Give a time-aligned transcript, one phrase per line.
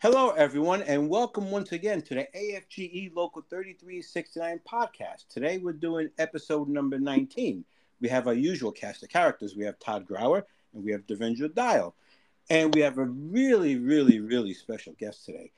[0.00, 5.26] Hello, everyone, and welcome once again to the AFGE Local 3369 podcast.
[5.28, 7.64] Today we're doing episode number 19.
[8.00, 9.56] We have our usual cast of characters.
[9.56, 11.96] We have Todd Grauer and we have Devendra Dial.
[12.48, 15.50] And we have a really, really, really special guest today.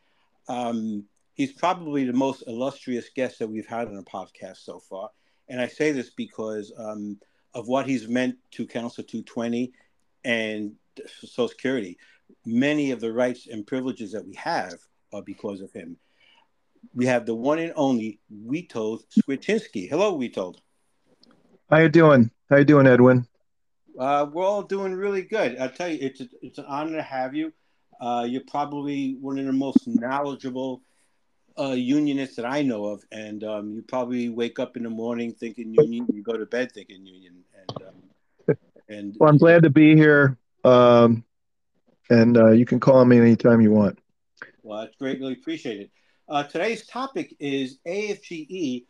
[0.48, 5.10] Um, he's probably the most illustrious guest that we've had on a podcast so far.
[5.50, 7.18] And I say this because um,
[7.52, 9.74] of what he's meant to Council 220
[10.24, 10.76] and
[11.06, 11.98] Social Security
[12.44, 14.74] many of the rights and privileges that we have
[15.12, 15.96] are because of him.
[16.94, 19.88] We have the one and only Witold Skwierczynski.
[19.88, 20.56] Hello, Witold.
[21.68, 22.30] How you doing?
[22.48, 23.26] How you doing, Edwin?
[23.98, 25.58] Uh, we're all doing really good.
[25.58, 27.52] I tell you, it's a, it's an honor to have you.
[28.00, 30.82] Uh, you're probably one of the most knowledgeable
[31.58, 35.32] uh, unionists that I know of, and um, you probably wake up in the morning
[35.32, 38.56] thinking union, you go to bed thinking union, and um,
[38.88, 40.38] and well, I'm glad to be here.
[40.64, 41.24] Um,
[42.10, 43.98] and uh, you can call me anytime you want.
[44.62, 45.18] Well, that's great.
[45.18, 45.90] greatly appreciated.
[46.28, 48.84] Uh, today's topic is AFGE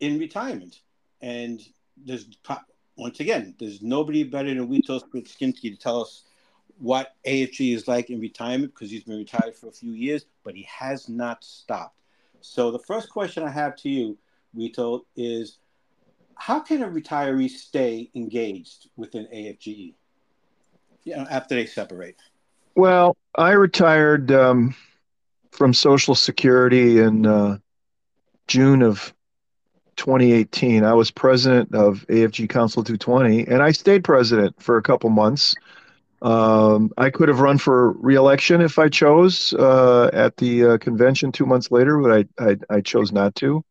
[0.00, 0.80] in retirement,
[1.20, 1.60] and
[2.04, 2.26] there's
[2.96, 6.24] once again there's nobody better than Witold Skwierczynski to tell us
[6.78, 10.54] what AFG is like in retirement because he's been retired for a few years, but
[10.54, 11.96] he has not stopped.
[12.40, 14.18] So the first question I have to you,
[14.56, 15.58] Witold, is
[16.34, 19.94] how can a retiree stay engaged within AFGE?
[21.04, 22.16] You know, after they separate?
[22.74, 24.74] Well, I retired um,
[25.50, 27.58] from Social Security in uh,
[28.46, 29.12] June of
[29.96, 30.84] 2018.
[30.84, 35.54] I was president of AFG Council 220, and I stayed president for a couple months.
[36.22, 41.32] Um, I could have run for reelection if I chose uh, at the uh, convention
[41.32, 43.64] two months later, but I, I, I chose not to.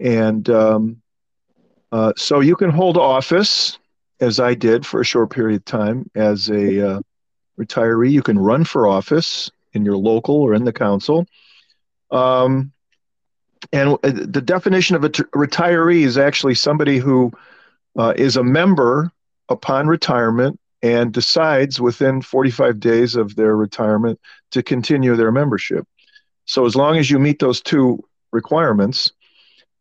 [0.00, 1.02] And um,
[1.92, 3.78] uh, so you can hold office
[4.20, 7.00] as I did for a short period of time as a uh,
[7.58, 8.10] retiree.
[8.10, 11.26] You can run for office in your local or in the council.
[12.10, 12.72] Um,
[13.72, 17.30] and uh, the definition of a t- retiree is actually somebody who
[17.96, 19.10] uh, is a member
[19.48, 24.18] upon retirement and decides within 45 days of their retirement
[24.52, 25.86] to continue their membership.
[26.46, 28.02] So, as long as you meet those two
[28.32, 29.12] requirements,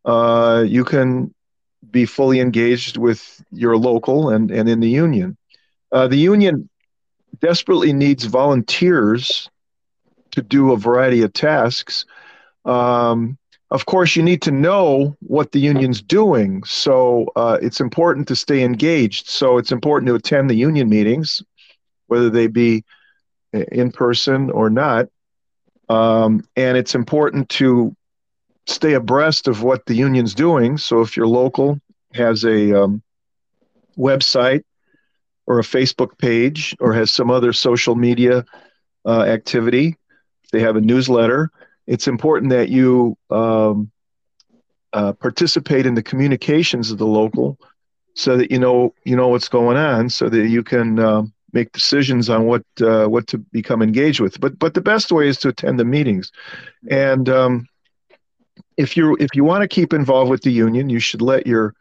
[0.06, 1.34] uh, you can
[1.92, 5.38] be fully engaged with your local and, and in the union.
[5.92, 6.70] Uh, the union
[7.40, 9.50] desperately needs volunteers
[10.32, 12.06] to do a variety of tasks.
[12.66, 13.38] Um,
[13.72, 16.64] of course, you need to know what the union's doing.
[16.64, 19.28] So uh, it's important to stay engaged.
[19.28, 21.42] So it's important to attend the union meetings,
[22.08, 22.84] whether they be
[23.54, 25.08] in person or not.
[25.88, 27.96] Um, and it's important to
[28.70, 30.78] stay abreast of what the union's doing.
[30.78, 31.80] So if your local
[32.14, 33.02] has a um,
[33.98, 34.64] website
[35.48, 38.46] or a Facebook page or has some other social media
[39.06, 39.98] uh, activity,
[40.52, 41.50] they have a newsletter.
[41.88, 43.92] It's important that you um,
[44.94, 47.58] uh, participate in the communications of the local,
[48.16, 51.72] so that you know you know what's going on, so that you can uh, make
[51.72, 54.40] decisions on what uh, what to become engaged with.
[54.40, 56.32] But but the best way is to attend the meetings,
[56.90, 57.69] and um,
[58.80, 61.76] if you if you want to keep involved with the union, you should let your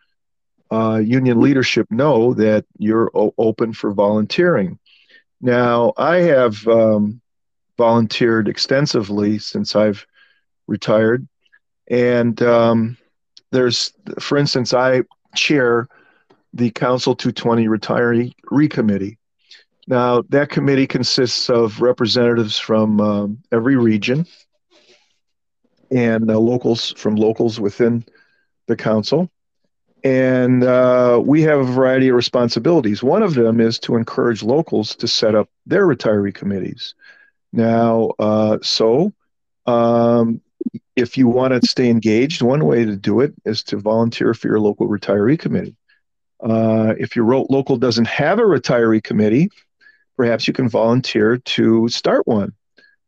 [0.73, 4.81] uh, union leadership know that you're o- open for volunteering.
[5.41, 7.21] Now, I have um,
[7.77, 10.05] volunteered extensively since I've
[10.67, 11.27] retired,
[11.89, 12.97] and um,
[13.53, 15.03] there's, for instance, I
[15.37, 15.87] chair
[16.53, 19.19] the Council 220 Retiree Committee.
[19.87, 24.27] Now, that committee consists of representatives from um, every region
[25.91, 28.05] and uh, locals from locals within
[28.67, 29.31] the council.
[30.05, 33.03] And uh, we have a variety of responsibilities.
[33.03, 36.95] One of them is to encourage locals to set up their retiree committees.
[37.53, 39.13] Now, uh, so
[39.67, 40.41] um,
[40.95, 44.49] if you want to stay engaged, one way to do it is to volunteer for
[44.49, 45.77] your local retiree committee.
[46.41, 49.51] Uh, if your local doesn't have a retiree committee,
[50.17, 52.53] perhaps you can volunteer to start one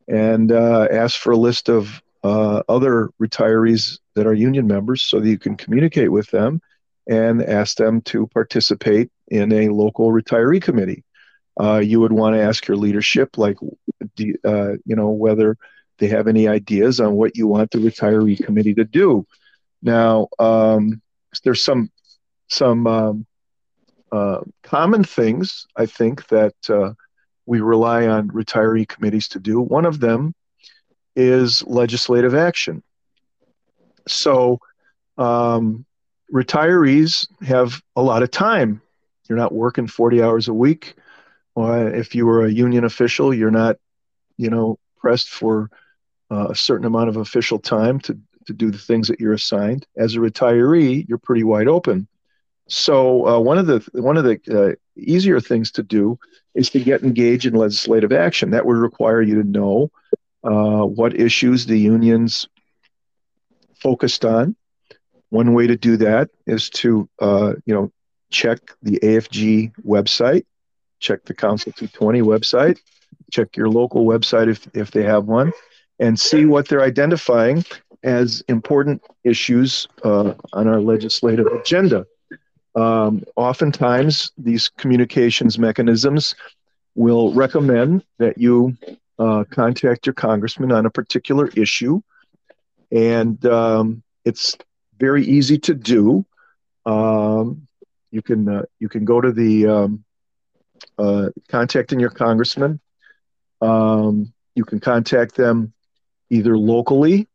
[0.09, 5.21] and uh, ask for a list of uh, other retirees that are union members so
[5.21, 6.61] that you can communicate with them
[7.09, 11.05] and ask them to participate in a local retiree committee.
[11.61, 13.57] Uh, you would want to ask your leadership, like,
[14.17, 15.57] do, uh, you know, whether
[15.99, 19.27] they have any ideas on what you want the retiree committee to do.
[19.83, 21.03] Now, um,
[21.45, 21.91] there's some
[22.49, 23.27] some um,
[24.11, 26.93] uh, common things I think that uh,
[27.47, 29.61] we rely on retiree committees to do.
[29.61, 30.35] One of them
[31.17, 32.83] is legislative action.
[34.09, 34.61] So,
[35.19, 35.85] um,
[36.33, 38.81] retirees have a lot of time.
[39.29, 40.95] You're not working 40 hours a week.
[41.55, 43.77] Or if you were a union official, you're not,
[44.37, 45.71] you know, pressed for
[46.31, 49.87] uh, a certain amount of official time to, to do the things that you're assigned.
[49.97, 52.07] As a retiree, you're pretty wide open.
[52.69, 56.21] So uh, one of the one of the uh, easier things to do
[56.55, 58.51] is to get engaged in legislative action.
[58.51, 59.91] That would require you to know
[60.45, 62.49] uh, what issues the unions
[63.75, 64.57] focused on.
[65.31, 67.93] One way to do that is to uh, you know
[68.31, 70.45] check the AFG website,
[70.99, 72.79] check the Council 220 website,
[73.31, 75.53] check your local website if if they have one,
[75.99, 77.65] and see what they're identifying
[78.03, 82.07] as important issues uh, on our legislative agenda.
[82.75, 86.35] Um, oftentimes, these communications mechanisms
[86.95, 88.77] will recommend that you
[89.21, 92.01] uh, contact your congressman on a particular issue,
[92.91, 94.57] and um, it's
[94.99, 96.25] very easy to do.
[96.87, 97.69] Um,
[98.11, 100.05] you can uh, you can go to the um,
[100.99, 102.81] uh, contacting your congressman.
[103.61, 105.75] Um, you can contact them
[106.31, 107.29] either locally.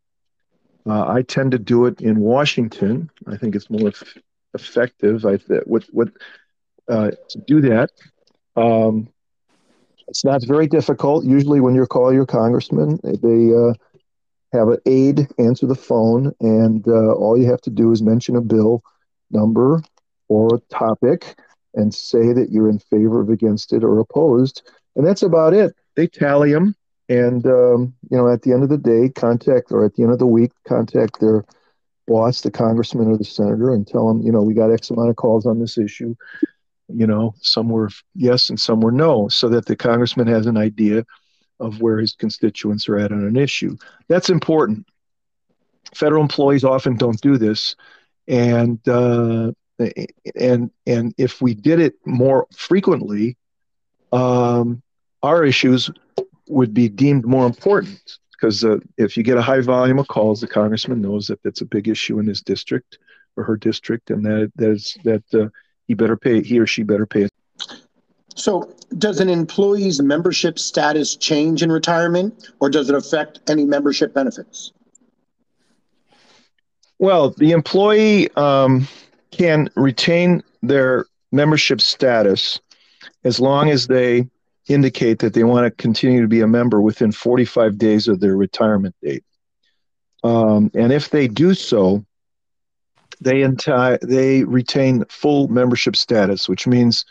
[0.88, 3.12] Uh, I tend to do it in Washington.
[3.28, 3.92] I think it's more
[4.56, 5.24] effective.
[5.24, 6.10] I what what
[6.88, 7.92] uh, to do that.
[8.56, 9.10] Um,
[10.08, 11.26] it's not very difficult.
[11.26, 13.74] Usually, when you call your congressman, they uh,
[14.54, 18.36] have an aide answer the phone, and uh, all you have to do is mention
[18.36, 18.84] a bill
[19.32, 19.82] number
[20.28, 21.36] or a topic
[21.74, 25.76] and say that you're in favor of against it or opposed, and that's about it.
[25.96, 26.76] They tally them,
[27.10, 30.12] and um, you know, at the end of the day, contact or at the end
[30.12, 31.44] of the week, contact their
[32.08, 35.10] boss, the congressman or the senator, and tell them, you know, we got X amount
[35.10, 36.16] of calls on this issue.
[36.88, 40.58] You know, some were yes and some were no, so that the congressman has an
[40.58, 41.06] idea
[41.60, 43.76] of where his constituents are at on an issue.
[44.08, 44.86] That's important.
[45.94, 47.76] Federal employees often don't do this,
[48.28, 49.52] and uh,
[50.36, 53.38] and and if we did it more frequently,
[54.12, 54.82] um,
[55.24, 55.90] our issues
[56.48, 60.42] would be deemed more important because uh, if you get a high volume of calls,
[60.42, 63.00] the congressman knows that that's a big issue in his district
[63.38, 65.48] or her district, and that that is that uh,
[65.88, 67.28] he better pay he or she better pay.
[68.36, 74.14] So, does an employee's membership status change in retirement, or does it affect any membership
[74.14, 74.74] benefits?
[77.00, 78.88] Well, the employee um,
[79.32, 82.60] can retain their membership status
[83.24, 84.30] as long as they
[84.68, 88.36] indicate that they want to continue to be a member within 45 days of their
[88.36, 89.24] retirement date.
[90.24, 92.04] Um, and if they do so,
[93.22, 93.48] they
[94.02, 97.06] they retain full membership status, which means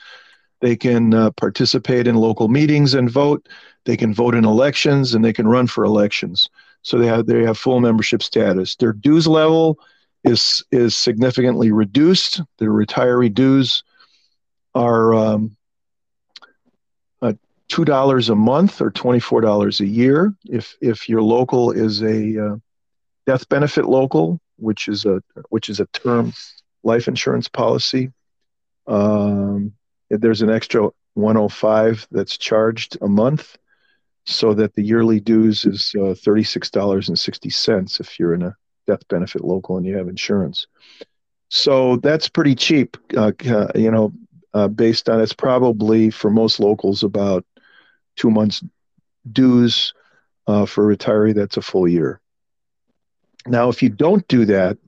[0.61, 3.49] they can uh, participate in local meetings and vote.
[3.85, 6.49] They can vote in elections and they can run for elections.
[6.83, 8.77] So they have they have full membership status.
[8.77, 9.79] Their dues level
[10.25, 12.41] is is significantly reduced.
[12.59, 13.85] Their retiree dues
[14.75, 15.57] are um,
[17.69, 20.35] two dollars a month or twenty four dollars a year.
[20.45, 22.57] If if your local is a uh,
[23.27, 26.33] death benefit local, which is a which is a term
[26.83, 28.13] life insurance policy,
[28.87, 29.73] um,
[30.11, 33.57] there's an extra 105 that's charged a month,
[34.27, 38.57] so that the yearly dues is uh, $36.60 if you're in a
[38.87, 40.67] death benefit local and you have insurance.
[41.49, 43.33] So that's pretty cheap, uh,
[43.75, 44.13] you know,
[44.55, 47.45] uh, based on it's probably for most locals about
[48.17, 48.63] two months
[49.31, 49.95] dues
[50.47, 52.21] uh, for a retiree, that's a full year.
[53.47, 54.79] Now, if you don't do that,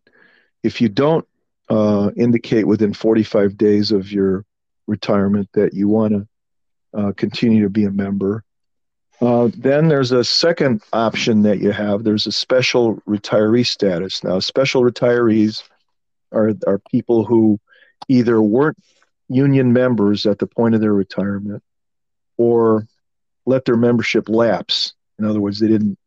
[0.63, 1.27] if you don't
[1.69, 4.45] uh, indicate within 45 days of your
[4.87, 8.45] retirement that you want to uh, continue to be a member,
[9.21, 12.05] uh, then there's a second option that you have.
[12.05, 14.23] There's a special retiree status.
[14.23, 15.63] Now, special retirees
[16.33, 17.59] are, are people who
[18.09, 18.79] either weren't
[19.29, 21.63] union members at the point of their retirement
[22.37, 22.87] or
[23.47, 24.93] let their membership lapse.
[25.19, 25.99] In other words, they didn't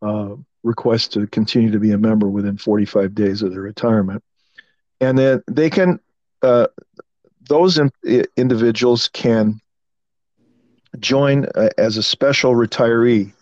[0.00, 4.22] uh, request to continue to be a member within 45 days of their retirement.
[5.00, 6.00] And then they can,
[6.42, 6.66] uh,
[7.48, 7.90] those in,
[8.36, 9.60] individuals can
[10.98, 13.32] join uh, as a special retiree.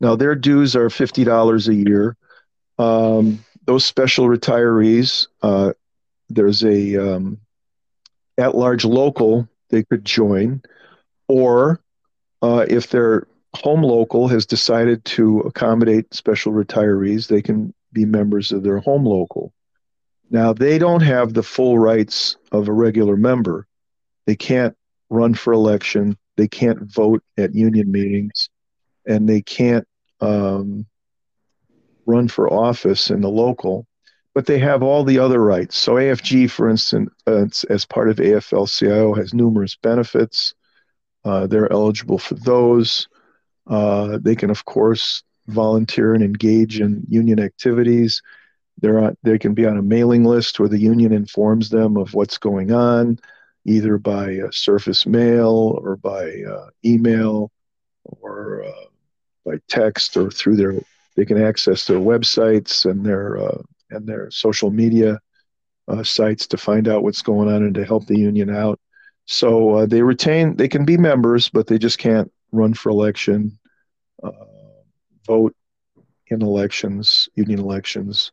[0.00, 2.16] Now, their dues are $50 a year.
[2.78, 5.72] Um, those special retirees, uh,
[6.28, 7.38] there's a um,
[8.38, 10.62] at large local they could join,
[11.28, 11.80] or
[12.42, 18.52] uh, if their home local has decided to accommodate special retirees, they can be members
[18.52, 19.52] of their home local.
[20.30, 23.66] Now, they don't have the full rights of a regular member.
[24.26, 24.76] They can't
[25.08, 28.48] run for election, they can't vote at union meetings,
[29.06, 29.86] and they can't
[30.20, 30.86] um,
[32.06, 33.86] run for office in the local,
[34.34, 35.76] but they have all the other rights.
[35.78, 40.54] So, AFG, for instance, as part of AFL CIO, has numerous benefits.
[41.24, 43.08] Uh, they're eligible for those.
[43.66, 48.22] Uh, they can, of course, volunteer and engage in union activities.
[48.78, 52.14] They're on, they can be on a mailing list where the union informs them of
[52.14, 53.18] what's going on,
[53.64, 57.50] either by uh, surface mail or by uh, email
[58.04, 58.86] or uh,
[59.44, 60.74] by text or through their.
[61.16, 65.20] They can access their websites and their uh, and their social media
[66.02, 68.80] sites to find out what's going on and to help the union out.
[69.24, 70.56] So they retain.
[70.56, 73.58] They can be members, but they just can't run for election,
[75.26, 75.54] vote
[76.28, 78.32] in elections, union elections,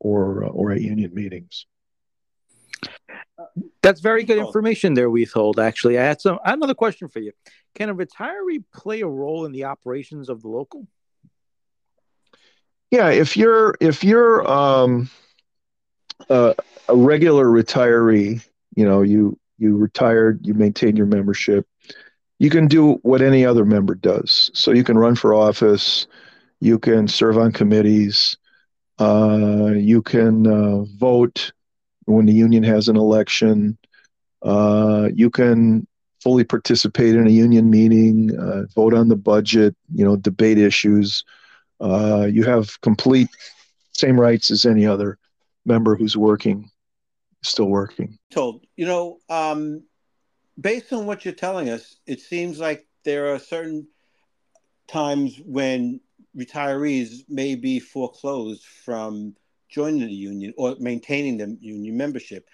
[0.00, 1.66] or uh, or at union meetings.
[3.82, 5.58] That's very good information there, Witold.
[5.58, 7.32] Actually, I had some I had another question for you.
[7.74, 10.86] Can a retiree play a role in the operations of the local?
[12.90, 15.10] Yeah, if you're if you're um,
[16.28, 16.54] uh,
[16.88, 18.44] a regular retiree,
[18.76, 21.66] you know you you retired, you maintain your membership.
[22.42, 24.50] You can do what any other member does.
[24.52, 26.08] So you can run for office,
[26.58, 28.36] you can serve on committees,
[28.98, 31.52] uh, you can uh, vote
[32.06, 33.78] when the union has an election.
[34.42, 35.86] Uh, you can
[36.20, 41.22] fully participate in a union meeting, uh, vote on the budget, you know, debate issues.
[41.80, 43.28] Uh, you have complete
[43.92, 45.16] same rights as any other
[45.64, 46.68] member who's working,
[47.44, 48.18] still working.
[48.32, 49.84] Told you know, um,
[50.60, 53.86] based on what you're telling us, it seems like there are certain
[54.86, 56.00] times when
[56.36, 59.34] retirees may be foreclosed from
[59.68, 62.48] joining the union or maintaining the union membership.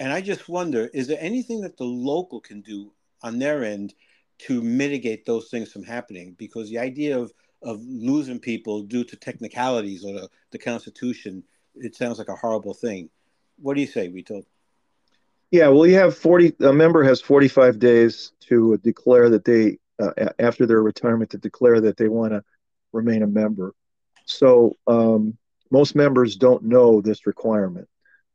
[0.00, 2.92] And I just wonder is there anything that the local can do
[3.22, 3.94] on their end
[4.38, 6.34] to mitigate those things from happening?
[6.38, 7.32] Because the idea of,
[7.62, 11.44] of losing people due to technicalities or the, the Constitution,
[11.74, 13.10] it sounds like a horrible thing.
[13.60, 14.42] What do you say, Vito?
[15.52, 20.30] Yeah, well, you have 40, a member has 45 days to declare that they, uh,
[20.38, 22.42] after their retirement, to declare that they want to
[22.94, 23.74] remain a member.
[24.24, 25.36] So um,
[25.70, 27.86] most members don't know this requirement.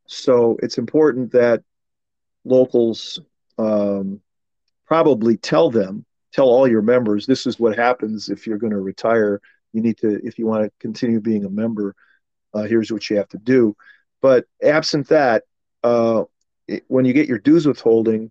[0.06, 1.64] So it's important that
[2.44, 3.18] locals
[3.58, 4.20] um,
[4.86, 8.78] probably tell them, tell all your members, this is what happens if you're going to
[8.78, 9.40] retire.
[9.72, 11.96] You need to, if you want to continue being a member,
[12.54, 13.74] uh, here's what you have to do.
[14.22, 15.42] But absent that,
[15.82, 16.22] uh,
[16.68, 18.30] it, when you get your dues withholding,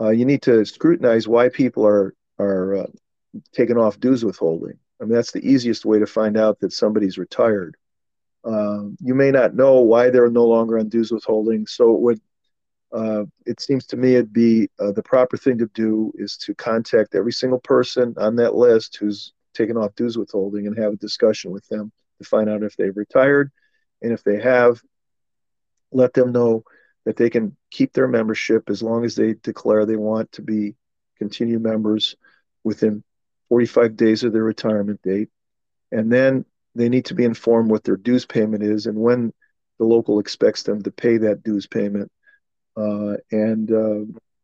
[0.00, 2.86] uh, you need to scrutinize why people are are uh,
[3.52, 4.78] taking off dues withholding.
[5.00, 7.76] I mean, that's the easiest way to find out that somebody's retired.
[8.44, 11.66] Um, you may not know why they're no longer on dues withholding.
[11.66, 12.20] So it would,
[12.92, 16.54] uh, it seems to me, it'd be uh, the proper thing to do is to
[16.54, 20.96] contact every single person on that list who's taken off dues withholding and have a
[20.96, 21.90] discussion with them
[22.22, 23.50] to find out if they've retired,
[24.02, 24.80] and if they have,
[25.92, 26.62] let them know
[27.06, 30.74] that they can keep their membership as long as they declare they want to be
[31.18, 32.16] continue members
[32.64, 33.02] within
[33.48, 35.30] 45 days of their retirement date.
[35.92, 36.44] And then
[36.74, 39.32] they need to be informed what their dues payment is and when
[39.78, 42.10] the local expects them to pay that dues payment.
[42.76, 44.00] Uh, and uh,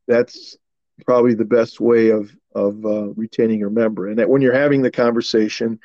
[0.06, 0.56] that's
[1.04, 4.06] probably the best way of, of uh, retaining your member.
[4.06, 5.80] And that when you're having the conversation,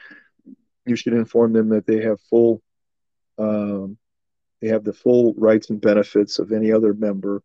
[0.86, 2.62] you should inform them that they have full
[3.39, 3.98] um,
[4.62, 7.42] they have the full rights and benefits of any other member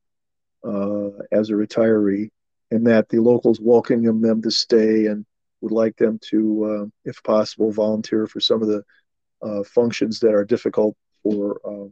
[0.65, 2.31] uh, as a retiree,
[2.71, 5.27] and that the locals welcome them to stay and
[5.61, 8.83] would like them to, uh, if possible, volunteer for some of the
[9.43, 11.91] uh, functions that are difficult for um,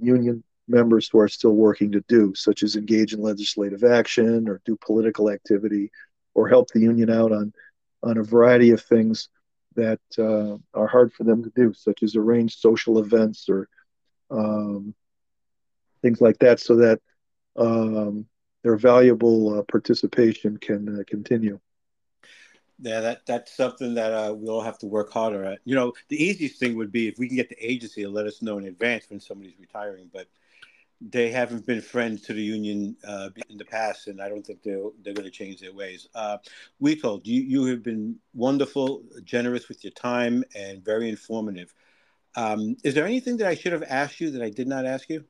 [0.00, 4.60] union members who are still working to do, such as engage in legislative action or
[4.64, 5.90] do political activity
[6.34, 7.52] or help the union out on,
[8.02, 9.28] on a variety of things
[9.74, 13.68] that uh, are hard for them to do, such as arrange social events or
[14.30, 14.94] um,
[16.02, 17.00] things like that, so that
[17.56, 18.26] um,
[18.62, 21.60] their valuable uh, participation can uh, continue
[22.78, 25.60] yeah, that that's something that uh, we'll have to work harder at.
[25.64, 28.26] You know, the easiest thing would be if we can get the agency to let
[28.26, 30.26] us know in advance when somebody's retiring, but
[31.00, 34.62] they haven't been friends to the union uh, in the past, and I don't think
[34.62, 36.08] they're they're going to change their ways.
[36.14, 36.38] Uh,
[37.00, 41.74] told you you have been wonderful, generous with your time, and very informative.
[42.36, 45.08] Um, is there anything that I should have asked you that I did not ask
[45.08, 45.24] you?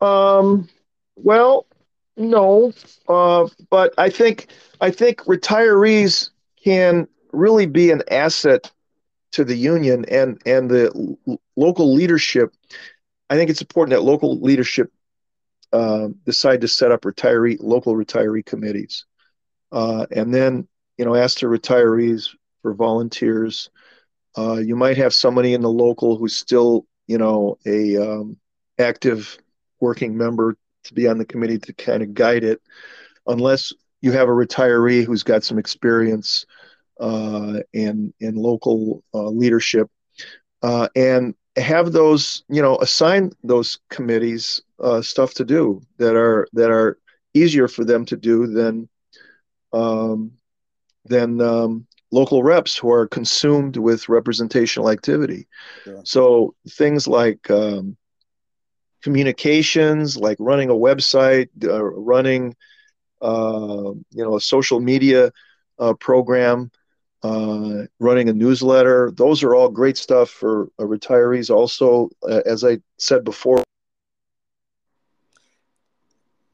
[0.00, 0.68] Um,
[1.16, 1.66] well,
[2.16, 2.72] no,
[3.08, 4.48] uh, but I think
[4.80, 6.30] I think retirees
[6.62, 8.70] can really be an asset
[9.32, 12.52] to the union and and the l- local leadership.
[13.30, 14.92] I think it's important that local leadership
[15.72, 19.06] uh, decide to set up retiree local retiree committees,
[19.72, 20.66] uh, and then
[20.98, 22.28] you know ask the retirees
[22.62, 23.70] for volunteers.
[24.40, 28.36] Uh, you might have somebody in the local who's still you know a um,
[28.78, 29.38] active
[29.80, 32.60] working member to be on the committee to kind of guide it,
[33.26, 36.46] unless you have a retiree who's got some experience
[37.00, 39.90] uh, in in local uh, leadership,
[40.62, 46.48] uh, and have those you know assign those committees uh, stuff to do that are
[46.54, 46.96] that are
[47.34, 48.88] easier for them to do than
[49.74, 50.32] um,
[51.04, 55.46] than um, local reps who are consumed with representational activity.
[55.84, 56.00] Sure.
[56.04, 57.96] So things like um,
[59.02, 62.54] communications, like running a website, uh, running
[63.22, 65.32] uh, you know a social media
[65.78, 66.70] uh, program,
[67.22, 69.10] uh, running a newsletter.
[69.14, 71.50] Those are all great stuff for uh, retirees.
[71.50, 73.62] Also, uh, as I said before.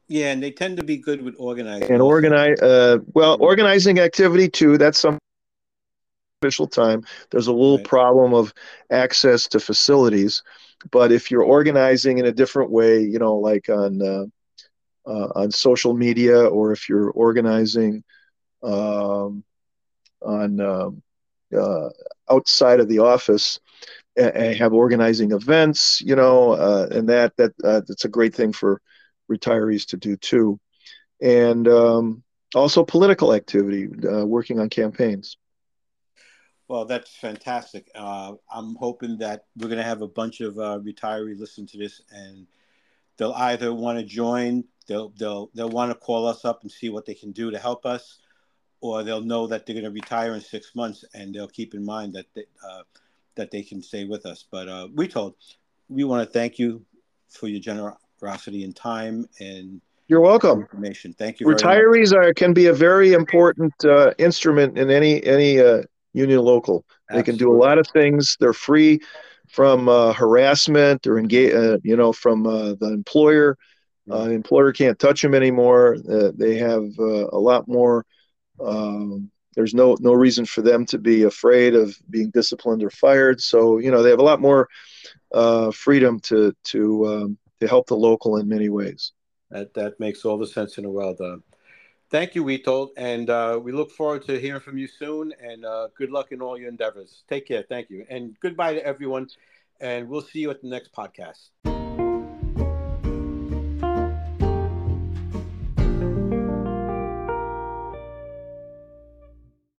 [0.09, 1.91] Yeah, and they tend to be good with organizing.
[1.91, 4.77] And organize, uh, well, organizing activity too.
[4.77, 5.17] That's some
[6.41, 7.03] official time.
[7.31, 7.85] There's a little right.
[7.85, 8.53] problem of
[8.91, 10.43] access to facilities,
[10.91, 14.25] but if you're organizing in a different way, you know, like on uh,
[15.09, 18.03] uh, on social media, or if you're organizing
[18.61, 19.43] um,
[20.21, 21.01] on um,
[21.57, 21.89] uh,
[22.29, 23.59] outside of the office
[24.15, 28.53] and, have organizing events, you know, uh, and that that uh, that's a great thing
[28.53, 28.81] for
[29.31, 30.59] retirees to do too,
[31.19, 35.37] and um, also political activity, uh, working on campaigns.
[36.67, 37.89] Well, that's fantastic.
[37.95, 41.77] Uh, I'm hoping that we're going to have a bunch of uh, retirees listen to
[41.77, 42.45] this, and
[43.17, 46.89] they'll either want to join, they'll they'll they'll want to call us up and see
[46.89, 48.17] what they can do to help us,
[48.81, 51.85] or they'll know that they're going to retire in six months, and they'll keep in
[51.85, 52.83] mind that they, uh,
[53.35, 54.43] that they can stay with us.
[54.51, 55.35] But uh, Witold
[55.89, 56.83] we want to thank you
[57.29, 60.61] for your generosity and time and you're welcome.
[60.61, 61.13] Information.
[61.13, 61.47] Thank you.
[61.47, 65.81] Retirees are can be a very important uh, instrument in any any uh,
[66.17, 66.85] union local.
[67.13, 68.35] They can do a lot of things.
[68.39, 68.99] They're free
[69.47, 73.57] from uh, harassment or engage, uh, you know, from uh, the employer.
[74.09, 75.97] Uh, the employer can't touch them anymore.
[76.33, 78.05] they have a lot more
[78.59, 83.41] um, there's no no reason for them to be afraid of being disciplined or fired.
[83.41, 84.69] So you know they have a lot more
[85.33, 89.13] uh, freedom to to um, to help the local in many ways.
[89.49, 91.19] That that makes all the sense in the world.
[91.19, 91.37] Uh,
[92.09, 95.33] thank you, Witold, and uh, we look forward to hearing from you soon.
[95.41, 97.23] And uh, good luck in all your endeavors.
[97.29, 97.63] Take care.
[97.67, 99.29] Thank you, and goodbye to everyone.
[99.79, 101.76] And we'll see you at the next podcast.